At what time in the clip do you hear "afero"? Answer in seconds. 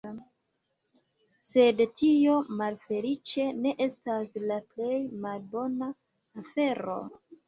6.43-6.97